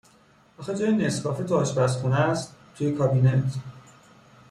[0.57, 3.53] آخه جای نسکافه تو آشپزخونهاس، توی کابینت.